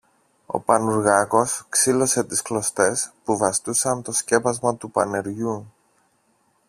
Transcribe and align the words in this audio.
Ο 0.45 0.59
Πανουργάκος 0.59 1.65
ξήλωσε 1.69 2.23
τις 2.23 2.41
κλωστές 2.41 3.11
που 3.23 3.37
βαστούσαν 3.37 4.01
το 4.01 4.11
σκέπασμα 4.11 4.75
του 4.75 4.91
πανεριού 4.91 5.71